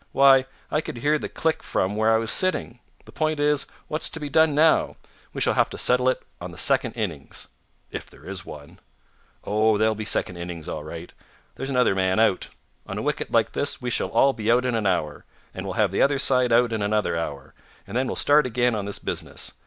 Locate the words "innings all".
10.37-10.83